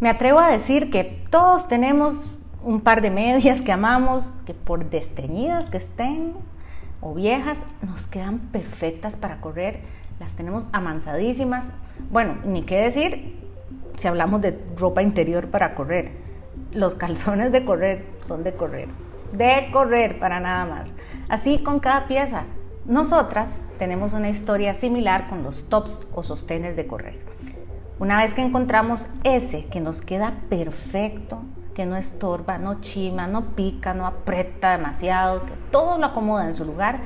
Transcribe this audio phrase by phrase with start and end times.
[0.00, 2.26] Me atrevo a decir que todos tenemos
[2.62, 6.34] un par de medias que amamos, que por desteñidas que estén
[7.00, 9.80] o viejas, nos quedan perfectas para correr,
[10.20, 11.70] las tenemos amansadísimas.
[12.10, 13.38] Bueno, ni qué decir
[13.98, 16.12] si hablamos de ropa interior para correr.
[16.72, 18.88] Los calzones de correr son de correr,
[19.32, 20.88] de correr para nada más.
[21.28, 22.44] Así con cada pieza.
[22.84, 27.18] Nosotras tenemos una historia similar con los tops o sostenes de correr.
[28.00, 31.42] Una vez que encontramos ese que nos queda perfecto,
[31.74, 36.54] que no estorba, no chima, no pica, no aprieta demasiado, que todo lo acomoda en
[36.54, 37.00] su lugar,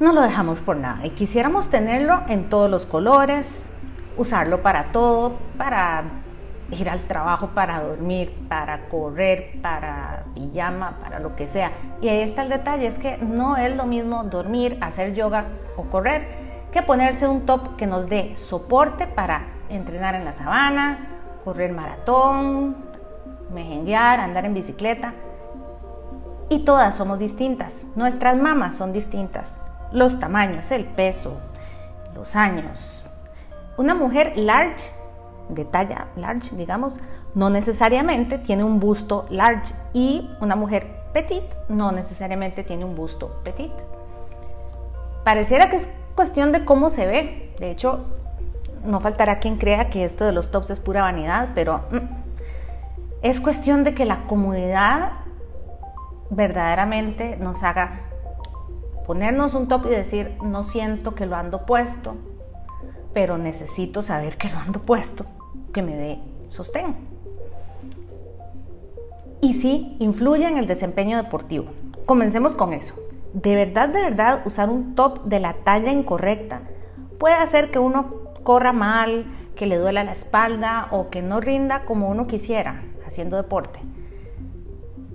[0.00, 1.06] no lo dejamos por nada.
[1.06, 3.68] Y quisiéramos tenerlo en todos los colores,
[4.16, 6.02] usarlo para todo, para
[6.72, 11.70] ir al trabajo, para dormir, para correr, para pijama, para lo que sea.
[12.00, 15.84] Y ahí está el detalle, es que no es lo mismo dormir, hacer yoga o
[15.84, 20.98] correr que ponerse un top que nos dé soporte para entrenar en la sabana,
[21.44, 22.76] correr maratón,
[23.52, 25.14] mejenguear, andar en bicicleta.
[26.48, 29.54] Y todas somos distintas, nuestras mamas son distintas,
[29.92, 31.38] los tamaños, el peso,
[32.14, 33.06] los años.
[33.76, 34.84] Una mujer large
[35.48, 37.00] de talla large, digamos,
[37.34, 43.40] no necesariamente tiene un busto large y una mujer petit no necesariamente tiene un busto
[43.44, 43.72] petit.
[45.24, 47.54] Pareciera que es cuestión de cómo se ve.
[47.58, 48.04] De hecho,
[48.84, 51.98] no faltará quien crea que esto de los tops es pura vanidad, pero mm,
[53.22, 55.12] es cuestión de que la comodidad
[56.30, 58.00] verdaderamente nos haga
[59.06, 62.14] ponernos un top y decir, no siento que lo ando puesto,
[63.12, 65.26] pero necesito saber que lo ando puesto
[65.72, 66.94] que me dé sostén.
[69.40, 71.66] Y sí, influye en el desempeño deportivo.
[72.04, 72.94] Comencemos con eso.
[73.32, 76.60] De verdad, de verdad, usar un top de la talla incorrecta
[77.18, 81.84] puede hacer que uno corra mal, que le duela la espalda o que no rinda
[81.84, 83.80] como uno quisiera haciendo deporte.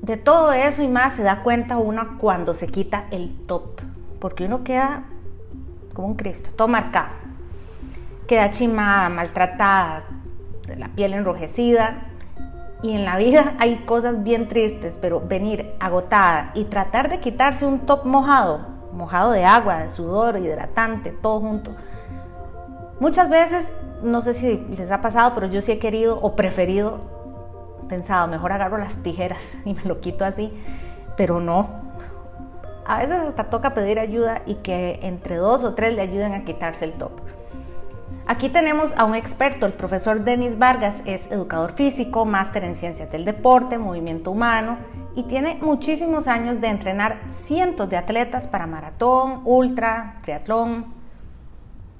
[0.01, 3.81] De todo eso y más se da cuenta uno cuando se quita el top,
[4.19, 5.05] porque uno queda
[5.95, 7.09] como un Cristo, todo marcado.
[8.27, 10.03] Queda chimada, maltratada,
[10.77, 12.03] la piel enrojecida.
[12.83, 17.65] Y en la vida hay cosas bien tristes, pero venir agotada y tratar de quitarse
[17.65, 18.59] un top mojado,
[18.93, 21.71] mojado de agua, de sudor, hidratante, todo junto.
[22.99, 23.67] Muchas veces,
[24.03, 26.99] no sé si les ha pasado, pero yo sí he querido o preferido,
[27.89, 30.53] pensado, mejor agarro las tijeras y me lo quito así,
[31.17, 31.83] pero no.
[32.85, 36.45] A veces hasta toca pedir ayuda y que entre dos o tres le ayuden a
[36.45, 37.11] quitarse el top.
[38.27, 43.11] Aquí tenemos a un experto, el profesor Denis Vargas, es educador físico, máster en ciencias
[43.11, 44.77] del deporte, movimiento humano
[45.15, 50.94] y tiene muchísimos años de entrenar cientos de atletas para maratón, ultra, triatlón.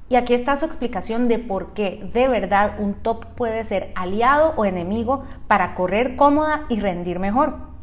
[0.08, 4.54] Y aquí está su explicación de por qué de verdad un top puede ser aliado
[4.56, 7.76] o enemigo para correr cómoda y rendir mejor.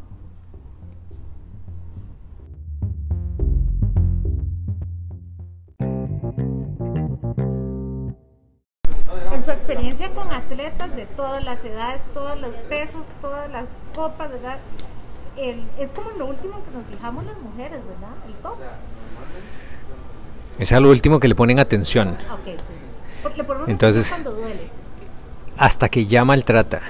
[9.44, 14.59] su experiencia con atletas de todas las edades, todos los pesos, todas las copas, ¿verdad?
[15.37, 18.15] es como lo último que nos fijamos las mujeres, ¿verdad?
[18.27, 18.56] El top.
[20.58, 22.16] Es a lo último que le ponen atención.
[22.40, 23.42] Okay, sí.
[23.66, 24.68] Entonces, cuando duele.
[25.56, 26.82] hasta que ya maltrata.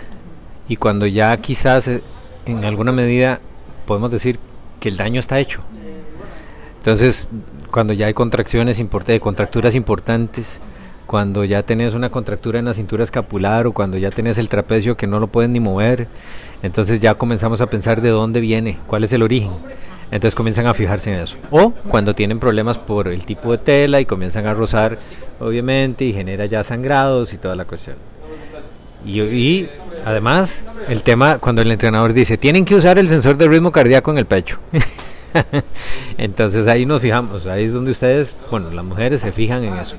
[0.69, 2.03] Y cuando ya quizás eh,
[2.47, 3.41] en alguna medida
[3.87, 4.39] podemos decir
[4.81, 5.63] que el daño está hecho.
[6.79, 7.31] Entonces,
[7.71, 10.61] cuando ya hay contracciones importantes, contracturas importantes,
[11.07, 14.97] cuando ya tenés una contractura en la cintura escapular o cuando ya tenés el trapecio
[14.97, 16.09] que no lo pueden ni mover,
[16.63, 19.53] entonces ya comenzamos a pensar de dónde viene, cuál es el origen.
[20.13, 21.37] Entonces comienzan a fijarse en eso.
[21.51, 24.99] O cuando tienen problemas por el tipo de tela y comienzan a rozar,
[25.41, 27.97] obviamente, y genera ya sangrados y toda la cuestión.
[29.07, 29.71] Y, y,
[30.05, 34.13] además, el tema, cuando el entrenador dice, tienen que usar el sensor de ritmo cardíaco
[34.13, 34.59] en el pecho.
[36.19, 39.97] Entonces ahí nos fijamos, ahí es donde ustedes, bueno, las mujeres se fijan en eso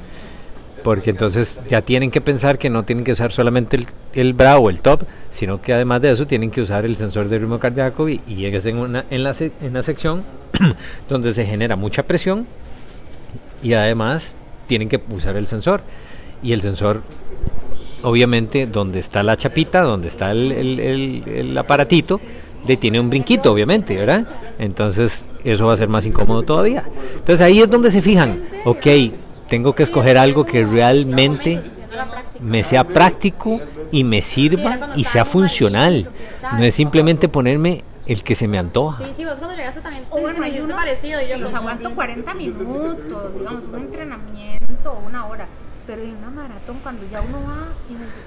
[0.84, 4.58] porque entonces ya tienen que pensar que no tienen que usar solamente el, el bra
[4.58, 7.60] o el top, sino que además de eso tienen que usar el sensor de ritmo
[7.60, 10.24] cardíaco y, y en, una, en, la, en la sección
[11.10, 12.46] donde se genera mucha presión
[13.62, 14.36] y además
[14.68, 15.82] tienen que usar el sensor.
[16.42, 17.02] Y el sensor,
[18.02, 22.20] obviamente, donde está la chapita, donde está el, el, el aparatito,
[22.68, 24.28] de, tiene un brinquito, obviamente, ¿verdad?
[24.60, 26.84] Entonces eso va a ser más incómodo todavía.
[27.14, 28.88] Entonces ahí es donde se fijan, ok,
[29.54, 31.62] tengo que escoger algo que realmente
[32.40, 33.62] me sea práctico
[33.92, 36.10] y me sirva y sea funcional.
[36.58, 39.06] No es simplemente ponerme el que se me antoja.
[39.06, 41.20] Sí, sí, vos cuando llegaste también o bueno, hay unos, parecido.
[41.22, 45.46] Yo los aguanto 40 minutos, digamos, un entrenamiento, una hora.
[45.86, 48.18] Pero en una maratón, cuando ya uno va y dice,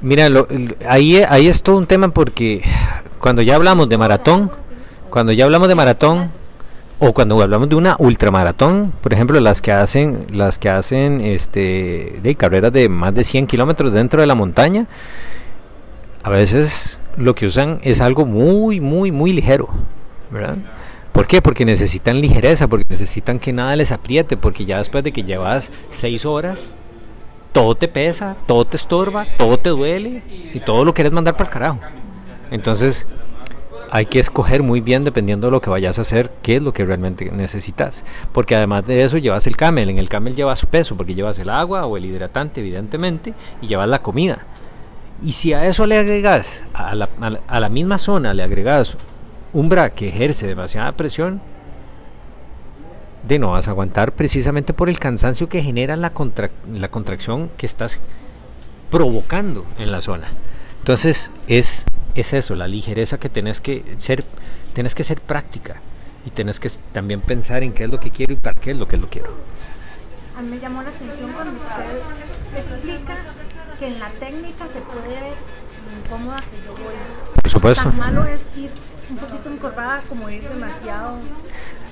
[0.00, 2.62] Mira, lo- el- ahí, ahí es todo un tema porque
[3.20, 4.50] cuando ya hablamos de maratón,
[5.08, 6.32] cuando ya hablamos de maratón
[6.98, 12.18] o cuando hablamos de una ultramaratón, por ejemplo, las que hacen, las que hacen este,
[12.22, 14.86] de carreras de más de 100 kilómetros dentro de la montaña,
[16.22, 19.68] a veces lo que usan es algo muy, muy, muy ligero,
[20.30, 20.56] ¿verdad?
[21.12, 21.42] ¿Por qué?
[21.42, 25.70] Porque necesitan ligereza, porque necesitan que nada les apriete, porque ya después de que llevas
[25.90, 26.74] 6 horas,
[27.52, 31.48] todo te pesa, todo te estorba, todo te duele y todo lo quieres mandar para
[31.48, 31.80] el carajo.
[32.50, 33.06] Entonces,
[33.90, 36.72] hay que escoger muy bien dependiendo de lo que vayas a hacer, qué es lo
[36.72, 38.04] que realmente necesitas.
[38.32, 41.38] Porque además de eso llevas el camel, en el camel llevas su peso, porque llevas
[41.38, 44.44] el agua o el hidratante, evidentemente, y llevas la comida.
[45.22, 48.96] Y si a eso le agregas, a la, misma zona le agregas
[49.52, 51.40] un bra que ejerce demasiada presión,
[53.26, 56.12] de no vas a aguantar precisamente por el cansancio que genera la,
[56.72, 57.98] la contracción que estás
[58.90, 60.28] provocando en la zona.
[60.80, 64.24] Entonces es, es eso, la ligereza que tenés que ser,
[64.72, 65.80] tenés que ser práctica
[66.26, 68.76] y tenés que también pensar en qué es lo que quiero y para qué es
[68.76, 69.30] lo que lo quiero.
[70.36, 73.16] A mí me llamó la atención cuando usted explica
[73.78, 75.32] que en la técnica se puede ver
[76.04, 76.94] incómoda que yo voy.
[77.42, 77.84] Por supuesto.
[77.84, 78.70] Tan malo es ir
[79.10, 81.18] un poquito encorvada como ir demasiado.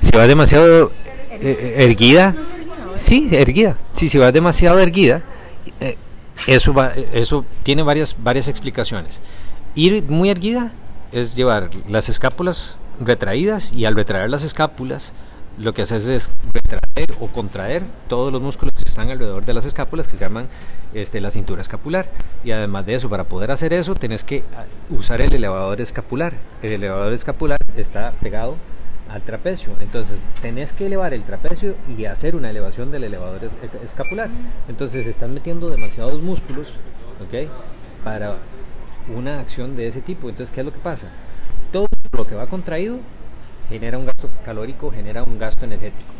[0.00, 0.90] Si vas demasiado
[1.30, 2.34] eh, eh, erguida,
[2.96, 3.76] sí, erguida.
[3.90, 5.22] Sí, si vas demasiado erguida,
[5.80, 5.96] eh,
[6.46, 9.20] eso va, eso tiene varias varias explicaciones.
[9.74, 10.72] Ir muy erguida
[11.12, 15.12] es llevar las escápulas retraídas y al retraer las escápulas
[15.58, 19.64] lo que haces es retraer o contraer todos los músculos que están alrededor de las
[19.66, 20.48] escápulas que se llaman
[20.94, 22.08] este, la cintura escapular.
[22.44, 26.34] Y además de eso, para poder hacer eso, tienes que ah, usar el elevador escapular.
[26.62, 28.56] El elevador escapular está pegado
[29.10, 29.72] al trapecio.
[29.80, 33.52] Entonces, tenés que elevar el trapecio y hacer una elevación del elevador es-
[33.84, 34.30] escapular.
[34.68, 36.68] Entonces, están metiendo demasiados músculos,
[37.26, 37.48] ¿ok?
[38.04, 38.36] Para
[39.14, 40.28] una acción de ese tipo.
[40.28, 41.08] Entonces, ¿qué es lo que pasa?
[41.72, 42.98] Todo lo que va contraído
[43.68, 46.10] genera un gasto calórico, genera un gasto energético.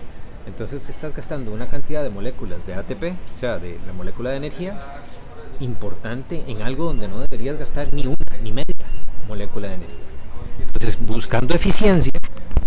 [0.46, 4.37] Entonces estás gastando una cantidad de moléculas de ATP, o sea, de la molécula de
[4.37, 4.76] energía,
[5.61, 8.75] importante en algo donde no deberías gastar ni una, ni media
[9.28, 9.96] molécula de energía.
[10.61, 12.12] Entonces, buscando eficiencia,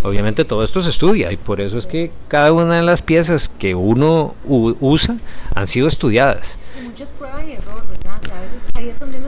[0.03, 3.49] obviamente todo esto se estudia y por eso es que cada una de las piezas
[3.49, 5.17] que uno usa
[5.53, 6.57] han sido estudiadas.
[6.79, 8.19] Y muchos prueba y error, ¿verdad?
[8.23, 9.19] O sea, a veces ahí es donde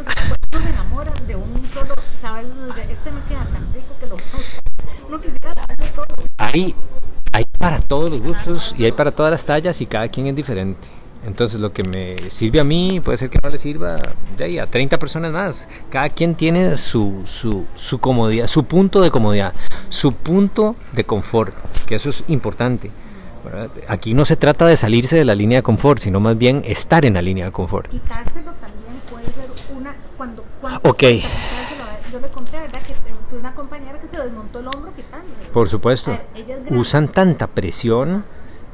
[0.57, 1.94] uno se enamora de un solo.
[1.95, 4.15] Veces uno dice, este me queda tan rico que lo.
[5.07, 6.06] Uno quisiera darle todo.
[6.38, 6.75] hay,
[7.31, 10.36] hay para todos los gustos y hay para todas las tallas y cada quien es
[10.36, 10.89] diferente.
[11.25, 13.98] Entonces lo que me sirve a mí puede ser que no le sirva
[14.38, 15.69] de ahí, a 30 personas más.
[15.89, 19.54] Cada quien tiene su, su, su comodidad, su punto de comodidad,
[19.89, 21.56] su punto de confort,
[21.86, 22.92] que eso es importante.
[23.44, 23.69] ¿verdad?
[23.88, 27.06] Aquí no se trata de salirse de la línea de confort, sino más bien estar
[27.06, 27.89] en la línea de confort.
[27.92, 28.56] Ser una.
[30.84, 31.04] Ok.
[32.12, 32.81] yo le conté, ¿verdad?
[32.81, 32.94] Que
[33.30, 35.44] tuve una compañera que se desmontó el hombro quitándose.
[35.52, 38.24] Por supuesto, ver, usan tanta presión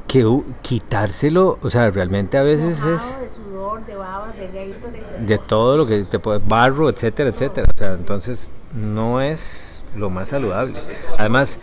[0.06, 0.24] que
[0.62, 2.84] quitárselo, o sea, realmente a veces es...
[3.02, 7.30] Mojado de sudor, de baba, de Gatorade, de todo lo que te puede barro, etcétera,
[7.30, 7.66] etcétera.
[7.74, 10.82] O sea, entonces no es lo más saludable.
[11.18, 11.58] Además,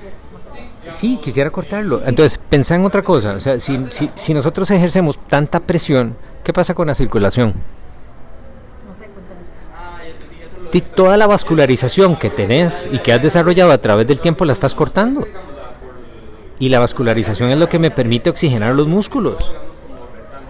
[0.89, 2.01] sí, quisiera cortarlo.
[2.05, 3.33] Entonces, pensá en otra cosa.
[3.33, 7.53] O sea, si, si, si nosotros ejercemos tanta presión, ¿qué pasa con la circulación?
[8.87, 9.45] No sé, cuéntanos.
[10.19, 14.53] Ti- Toda la vascularización que tenés y que has desarrollado a través del tiempo la
[14.53, 15.27] estás cortando.
[16.59, 19.53] Y la vascularización es lo que me permite oxigenar los músculos.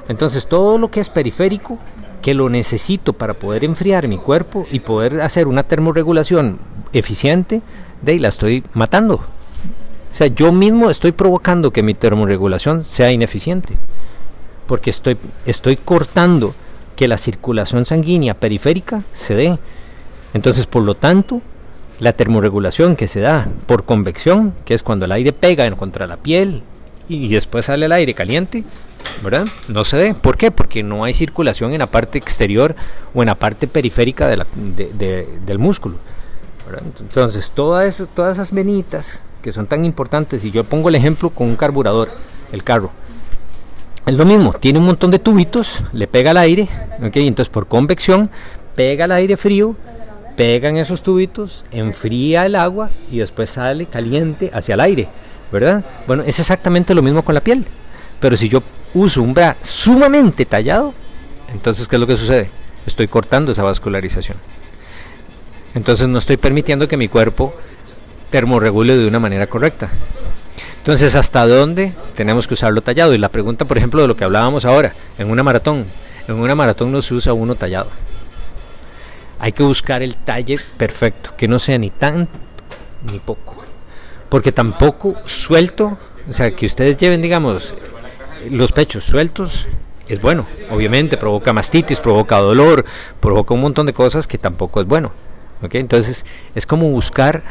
[0.08, 1.80] Entonces todo lo que es periférico,
[2.22, 6.60] que lo necesito para poder enfriar mi cuerpo y poder hacer una termorregulación
[6.94, 7.62] eficiente,
[8.02, 9.16] de ahí la estoy matando.
[9.16, 13.76] O sea, yo mismo estoy provocando que mi termorregulación sea ineficiente.
[14.68, 16.54] Porque estoy, estoy cortando
[16.96, 19.58] que la circulación sanguínea periférica se dé.
[20.34, 21.42] Entonces, por lo tanto,
[22.00, 26.18] la termorregulación que se da por convección, que es cuando el aire pega contra la
[26.18, 26.64] piel
[27.08, 28.64] y después sale el aire caliente,
[29.24, 29.46] ¿verdad?
[29.68, 30.14] No se dé.
[30.14, 30.52] ¿Por qué?
[30.52, 32.76] Porque no hay circulación en la parte exterior
[33.14, 35.98] o en la parte periférica del músculo.
[37.00, 41.32] Entonces, todas esas, todas esas venitas que son tan importantes, y yo pongo el ejemplo
[41.32, 42.10] con un carburador,
[42.52, 42.92] el carro.
[44.06, 46.68] Es lo mismo, tiene un montón de tubitos, le pega el aire,
[47.00, 48.30] entonces por convección
[48.76, 49.76] pega el aire frío,
[50.42, 55.08] pega en esos tubitos, enfría el agua y después sale caliente hacia el aire,
[55.52, 55.86] ¿verdad?
[56.08, 57.64] Bueno, es exactamente lo mismo con la piel.
[58.20, 58.64] Pero si yo
[58.96, 60.96] uso un bra sumamente tallado,
[61.54, 62.50] entonces ¿qué es lo que sucede?
[62.88, 64.36] Estoy cortando esa vascularización.
[65.76, 67.54] Entonces no estoy permitiendo que mi cuerpo
[68.32, 69.92] termorregule de una manera correcta.
[70.80, 73.14] Entonces, ¿hasta dónde tenemos que usarlo tallado?
[73.14, 75.86] Y la pregunta, por ejemplo, de lo que hablábamos ahora, en una maratón.
[76.28, 77.92] En una maratón no se usa uno tallado.
[79.42, 82.32] Hay que buscar el talle perfecto, que no sea ni tanto
[83.12, 83.56] ni poco.
[84.30, 85.98] Porque tampoco suelto,
[86.30, 87.74] o sea, que ustedes lleven, digamos,
[88.52, 89.68] los pechos sueltos,
[90.08, 90.46] es bueno.
[90.70, 92.86] Obviamente provoca mastitis, provoca dolor,
[93.20, 95.12] provoca un montón de cosas que tampoco es bueno.
[95.72, 97.42] Entonces es como buscar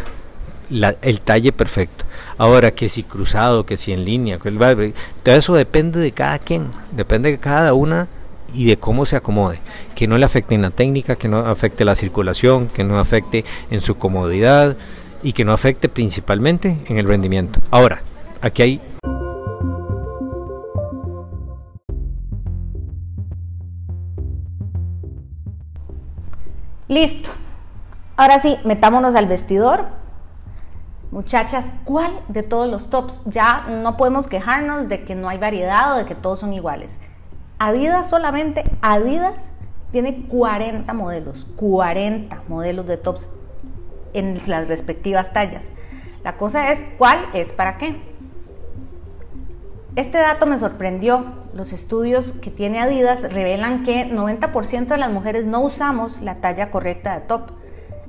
[0.70, 2.04] el talle perfecto.
[2.38, 7.32] Ahora, que si cruzado, que si en línea, todo eso depende de cada quien, depende
[7.32, 8.06] de cada una
[8.54, 9.58] y de cómo se acomode.
[9.94, 13.44] Que no le afecte en la técnica, que no afecte la circulación, que no afecte
[13.70, 14.76] en su comodidad
[15.22, 17.60] y que no afecte principalmente en el rendimiento.
[17.70, 18.02] Ahora,
[18.40, 18.80] aquí hay
[26.90, 27.30] Listo.
[28.16, 29.84] Ahora sí, metámonos al vestidor.
[31.12, 33.20] Muchachas, ¿cuál de todos los tops?
[33.26, 37.00] Ya no podemos quejarnos de que no hay variedad o de que todos son iguales.
[37.62, 39.50] Adidas solamente, Adidas
[39.92, 43.28] tiene 40 modelos, 40 modelos de tops
[44.14, 45.66] en las respectivas tallas.
[46.24, 48.00] La cosa es cuál es para qué.
[49.94, 51.38] Este dato me sorprendió.
[51.52, 56.70] Los estudios que tiene Adidas revelan que 90% de las mujeres no usamos la talla
[56.70, 57.50] correcta de top.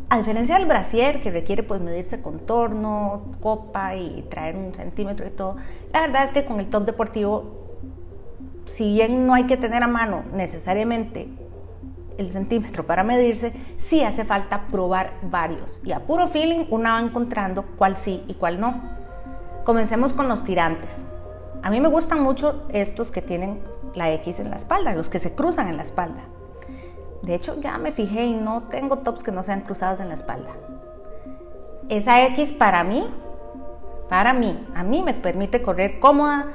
[0.08, 5.32] A diferencia del brasier, que requiere pues medirse contorno, copa y traer un centímetro y
[5.32, 5.58] todo,
[5.92, 7.61] la verdad es que con el top deportivo,
[8.66, 11.28] si bien no hay que tener a mano necesariamente
[12.18, 15.82] el centímetro para medirse, sí hace falta probar varios.
[15.84, 18.82] Y a puro feeling una va encontrando cuál sí y cuál no.
[19.64, 21.06] Comencemos con los tirantes.
[21.64, 23.62] A mí me gustan mucho estos que tienen
[23.94, 26.22] la X en la espalda, los que se cruzan en la espalda.
[27.22, 30.16] De hecho, ya me fijé y no tengo tops que no sean cruzados en la
[30.16, 30.50] espalda.
[31.90, 33.06] Esa X para mí,
[34.10, 36.48] para mí, a mí me permite correr cómoda,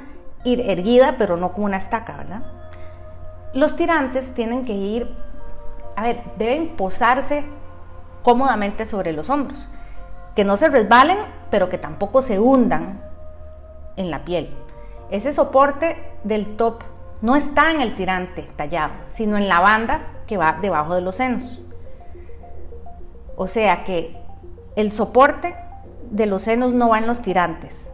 [0.47, 2.41] ir erguida, pero no como una estaca, ¿verdad?
[3.53, 5.13] Los tirantes tienen que ir,
[5.95, 7.43] a ver, deben posarse
[8.23, 9.67] cómodamente sobre los hombros,
[10.35, 11.17] que no se resbalen,
[11.49, 13.01] pero que tampoco se hundan
[13.95, 14.49] en la piel.
[15.09, 16.83] Ese soporte del top
[17.21, 21.15] no está en el tirante tallado, sino en la banda que va debajo de los
[21.15, 21.59] senos.
[23.35, 24.17] O sea que
[24.75, 25.55] el soporte
[26.11, 27.91] de los senos no va en los tirantes.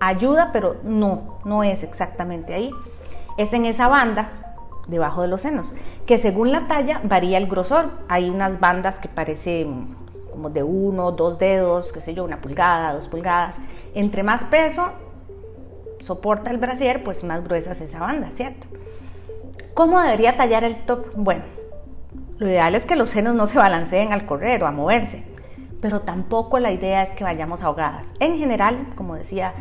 [0.00, 2.70] Ayuda, pero no, no es exactamente ahí.
[3.36, 4.30] Es en esa banda
[4.88, 5.74] debajo de los senos,
[6.06, 7.90] que según la talla varía el grosor.
[8.08, 9.94] Hay unas bandas que parecen
[10.30, 13.58] como de uno, dos dedos, qué sé yo, una pulgada, dos pulgadas.
[13.94, 14.90] Entre más peso,
[16.00, 18.66] soporta el brasier, pues más gruesa es esa banda, ¿cierto?
[19.74, 21.06] ¿Cómo debería tallar el top?
[21.14, 21.42] Bueno,
[22.38, 25.24] lo ideal es que los senos no se balanceen al correr o a moverse,
[25.80, 28.08] pero tampoco la idea es que vayamos ahogadas.
[28.18, 29.52] En general, como decía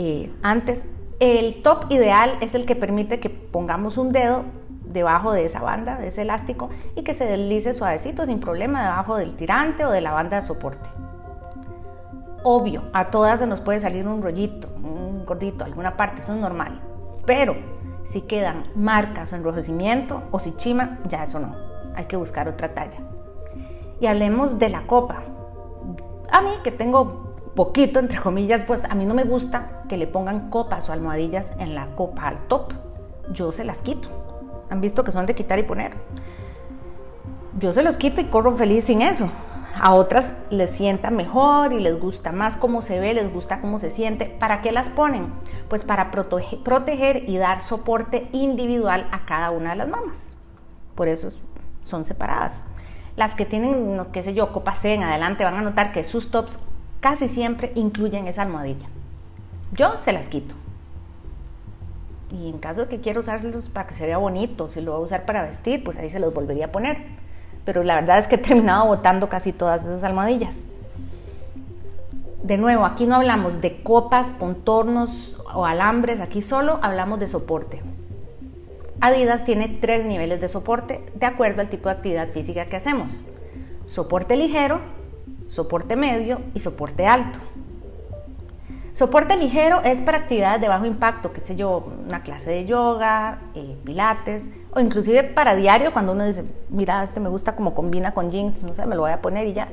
[0.00, 0.84] eh, antes,
[1.18, 4.44] el top ideal es el que permite que pongamos un dedo
[4.84, 9.16] debajo de esa banda, de ese elástico, y que se deslice suavecito sin problema debajo
[9.16, 10.88] del tirante o de la banda de soporte.
[12.44, 14.68] Obvio, a todas se nos puede salir un rollito,
[15.26, 16.80] gordito, alguna parte, eso es normal.
[17.26, 17.56] Pero
[18.04, 21.56] si quedan marcas o enrojecimiento o si chima, ya eso no.
[21.96, 22.98] Hay que buscar otra talla.
[23.98, 25.24] Y hablemos de la copa.
[26.30, 27.27] A mí que tengo
[27.58, 31.50] poquito, entre comillas, pues a mí no me gusta que le pongan copas o almohadillas
[31.58, 32.72] en la copa al top.
[33.32, 34.08] Yo se las quito.
[34.70, 35.94] Han visto que son de quitar y poner.
[37.58, 39.28] Yo se los quito y corro feliz sin eso
[39.80, 43.78] a otras les sienta mejor y les gusta más cómo se ve, les gusta cómo
[43.78, 44.26] se siente.
[44.26, 45.32] ¿Para qué las ponen?
[45.68, 50.36] Pues para proteger y dar soporte individual a cada una de las mamas.
[50.94, 51.30] Por eso
[51.84, 52.64] son separadas.
[53.16, 56.30] Las que tienen, qué sé yo, copa C en adelante van a notar que sus
[56.30, 56.58] tops
[57.00, 58.86] casi siempre incluyen esa almohadilla.
[59.72, 60.54] Yo se las quito.
[62.30, 64.98] Y en caso de que quiera usarlos para que se vea bonito, si lo va
[64.98, 67.18] a usar para vestir, pues ahí se los volvería a poner
[67.68, 70.54] pero la verdad es que he terminado botando casi todas esas almohadillas.
[72.42, 77.82] De nuevo, aquí no hablamos de copas, contornos o alambres, aquí solo hablamos de soporte.
[79.02, 83.20] Adidas tiene tres niveles de soporte de acuerdo al tipo de actividad física que hacemos.
[83.84, 84.80] Soporte ligero,
[85.48, 87.38] soporte medio y soporte alto.
[88.98, 93.38] Soporte ligero es para actividades de bajo impacto, qué sé yo, una clase de yoga,
[93.54, 98.12] eh, pilates, o inclusive para diario cuando uno dice, mira, este me gusta como combina
[98.12, 99.68] con jeans, no sé, me lo voy a poner y ya.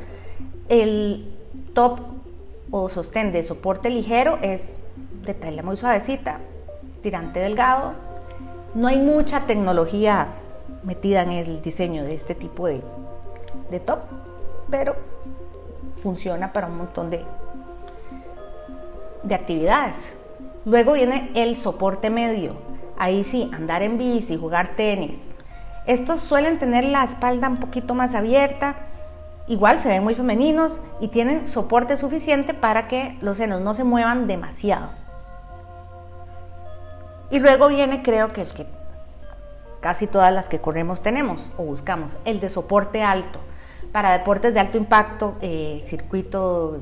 [0.70, 1.34] El
[1.74, 2.02] top
[2.70, 4.78] o sostén de soporte ligero es
[5.26, 6.38] de tela muy suavecita,
[7.02, 7.94] tirante delgado.
[8.76, 10.28] No hay mucha tecnología
[10.84, 12.82] metida en el diseño de este tipo de,
[13.72, 14.02] de top,
[14.70, 14.96] pero
[16.02, 17.24] funciona para un montón de,
[19.24, 20.14] de actividades.
[20.66, 22.56] Luego viene el soporte medio.
[22.98, 25.30] Ahí sí, andar en bici, jugar tenis.
[25.86, 28.76] Estos suelen tener la espalda un poquito más abierta
[29.48, 33.84] igual se ven muy femeninos y tienen soporte suficiente para que los senos no se
[33.84, 34.90] muevan demasiado.
[37.30, 38.68] Y luego viene, creo que el que
[39.82, 43.40] casi todas las que corremos tenemos o buscamos, el de soporte alto.
[43.92, 46.82] Para deportes de alto impacto, eh, circuito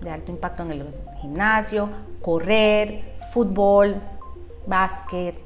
[0.00, 0.86] de alto impacto en el
[1.20, 1.88] gimnasio,
[2.22, 3.96] correr, fútbol,
[4.66, 5.36] básquet.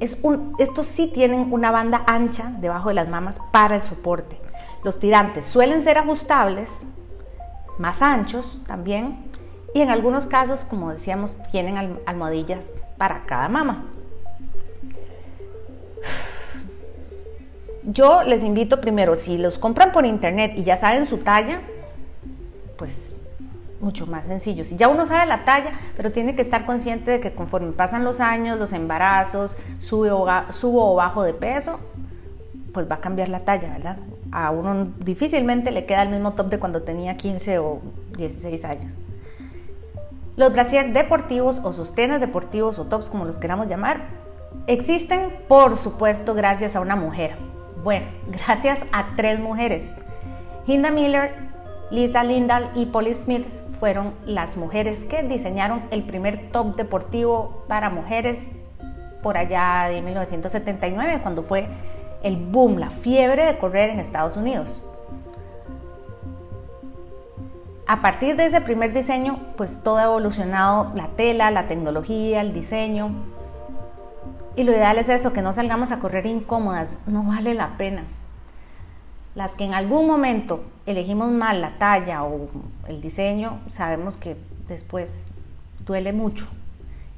[0.00, 4.38] Estos sí tienen una banda ancha debajo de las mamas para el soporte.
[4.84, 6.82] Los tirantes suelen ser ajustables,
[7.78, 9.28] más anchos también,
[9.74, 13.86] y en algunos casos, como decíamos, tienen almohadillas para cada mama.
[17.84, 21.60] Yo les invito primero, si los compran por internet y ya saben su talla,
[22.76, 23.14] pues
[23.80, 24.64] mucho más sencillo.
[24.64, 28.04] Si ya uno sabe la talla, pero tiene que estar consciente de que conforme pasan
[28.04, 31.78] los años, los embarazos, sube o subo o bajo de peso,
[32.72, 33.96] pues va a cambiar la talla, ¿verdad?
[34.30, 37.80] A uno difícilmente le queda el mismo top de cuando tenía 15 o
[38.16, 38.94] 16 años.
[40.36, 44.02] Los brasier deportivos o sostenes deportivos o tops, como los queramos llamar,
[44.66, 47.32] existen, por supuesto, gracias a una mujer.
[47.82, 49.94] Bueno, gracias a tres mujeres.
[50.66, 51.32] Hinda Miller,
[51.90, 53.46] Lisa Lindahl y Polly Smith
[53.78, 58.50] fueron las mujeres que diseñaron el primer top deportivo para mujeres
[59.22, 61.68] por allá de 1979, cuando fue
[62.22, 64.84] el boom, la fiebre de correr en Estados Unidos.
[67.86, 72.52] A partir de ese primer diseño, pues todo ha evolucionado, la tela, la tecnología, el
[72.52, 73.12] diseño.
[74.58, 78.02] Y lo ideal es eso, que no salgamos a correr incómodas, no vale la pena.
[79.36, 82.48] Las que en algún momento elegimos mal la talla o
[82.88, 84.36] el diseño, sabemos que
[84.66, 85.26] después
[85.86, 86.48] duele mucho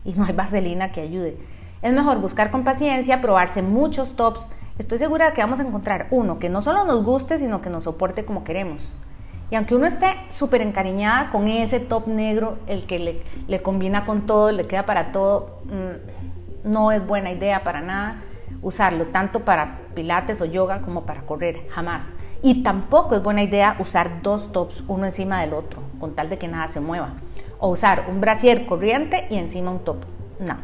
[0.04, 1.38] y no hay vaselina que ayude.
[1.80, 4.46] Es mejor buscar con paciencia, probarse muchos tops.
[4.78, 7.70] Estoy segura de que vamos a encontrar uno que no solo nos guste, sino que
[7.70, 8.98] nos soporte como queremos.
[9.50, 14.26] Y aunque uno esté súper encariñada con ese top negro, el que le, combina con
[14.26, 16.19] todo, le queda para todo, mm,
[16.64, 18.16] no es buena idea para nada
[18.62, 22.16] usarlo, tanto para pilates o yoga como para correr, jamás.
[22.42, 26.38] Y tampoco es buena idea usar dos tops uno encima del otro, con tal de
[26.38, 27.14] que nada se mueva.
[27.58, 30.04] O usar un brasier corriente y encima un top.
[30.38, 30.56] No.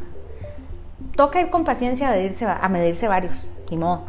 [1.17, 4.05] Toca ir con paciencia a medirse, a medirse varios, ni modo.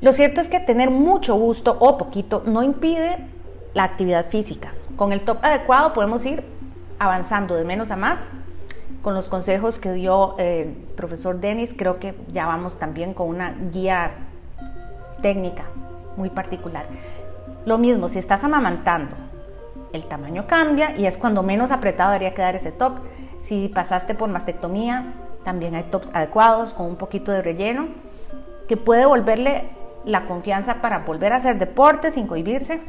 [0.00, 3.18] Lo cierto es que tener mucho gusto o poquito no impide
[3.74, 4.72] la actividad física.
[4.96, 6.44] Con el top adecuado podemos ir
[6.98, 8.26] avanzando de menos a más.
[9.02, 13.54] Con los consejos que dio el profesor Denis, creo que ya vamos también con una
[13.72, 14.10] guía
[15.22, 15.64] técnica
[16.16, 16.86] muy particular.
[17.64, 19.14] Lo mismo, si estás amamantando,
[19.92, 22.94] el tamaño cambia y es cuando menos apretado debería quedar ese top.
[23.38, 27.88] Si pasaste por mastectomía, también hay tops adecuados con un poquito de relleno
[28.68, 29.70] que puede volverle
[30.04, 32.80] la confianza para volver a hacer deporte sin cohibirse.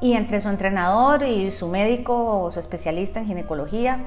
[0.00, 3.98] Y entre su entrenador y su médico o su especialista en ginecología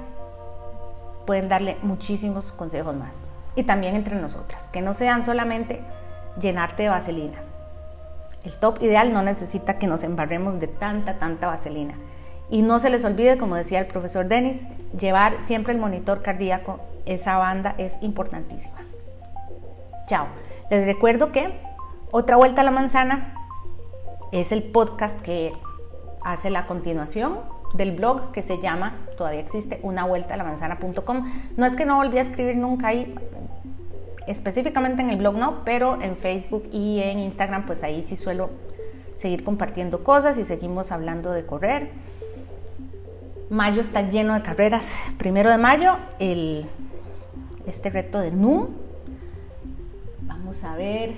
[1.28, 3.16] pueden darle muchísimos consejos más.
[3.56, 5.82] Y también entre nosotras, que no sean solamente
[6.40, 7.38] llenarte de vaselina.
[8.44, 11.96] El top ideal no necesita que nos embarremos de tanta, tanta vaselina.
[12.50, 14.66] Y no se les olvide, como decía el profesor Denis,
[14.98, 16.80] llevar siempre el monitor cardíaco.
[17.06, 18.78] Esa banda es importantísima.
[20.08, 20.28] Chao.
[20.70, 21.60] Les recuerdo que
[22.12, 23.34] Otra Vuelta a la Manzana
[24.32, 25.52] es el podcast que
[26.24, 27.40] hace la continuación
[27.74, 31.32] del blog que se llama, todavía existe, una vuelta a la manzana.com.
[31.58, 33.14] No es que no volví a escribir nunca ahí,
[34.28, 38.50] específicamente en el blog no, pero en Facebook y en Instagram pues ahí sí suelo
[39.16, 41.90] seguir compartiendo cosas y seguimos hablando de correr.
[43.50, 44.94] Mayo está lleno de carreras.
[45.18, 46.66] Primero de mayo, el,
[47.66, 48.70] este reto de NU.
[50.22, 51.14] Vamos a ver.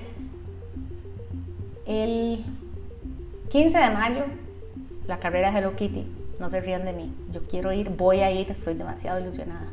[1.86, 2.44] El
[3.50, 4.24] 15 de mayo,
[5.08, 6.19] la carrera de Hello Kitty.
[6.40, 7.14] No se rían de mí.
[7.30, 9.68] Yo quiero ir, voy a ir, estoy demasiado ilusionada.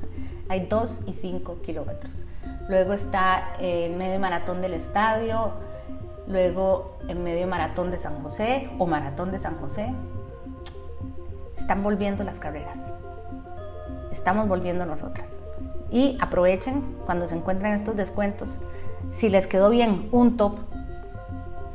[0.49, 2.25] Hay 2 y 5 kilómetros.
[2.67, 5.51] Luego está el medio maratón del estadio,
[6.27, 9.93] luego el medio maratón de San José o maratón de San José.
[11.58, 12.91] Están volviendo las carreras.
[14.12, 15.41] Estamos volviendo nosotras.
[15.89, 18.60] Y aprovechen cuando se encuentren estos descuentos.
[19.10, 20.58] Si les quedó bien un top,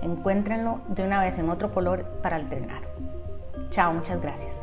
[0.02, 2.82] encuéntrenlo de una vez en otro color para alternar.
[3.70, 4.60] Chao, muchas gracias.